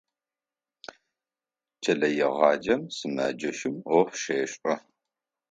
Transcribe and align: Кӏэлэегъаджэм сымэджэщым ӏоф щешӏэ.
Кӏэлэегъаджэм 1.83 2.81
сымэджэщым 2.95 3.75
ӏоф 3.87 4.11
щешӏэ. 4.21 4.73